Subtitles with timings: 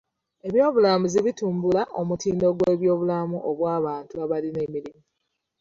[0.47, 5.01] Eby'obulambuzi bitumbula omutindo gw'ebyobulamu obw'abantu abalina emirimu.